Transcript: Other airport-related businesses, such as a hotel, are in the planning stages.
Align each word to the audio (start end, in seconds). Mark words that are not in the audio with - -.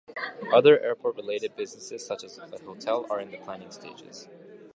Other 0.51 0.79
airport-related 0.79 1.55
businesses, 1.55 2.03
such 2.03 2.23
as 2.23 2.39
a 2.39 2.47
hotel, 2.65 3.05
are 3.11 3.19
in 3.19 3.29
the 3.29 3.37
planning 3.37 3.69
stages. 3.69 4.27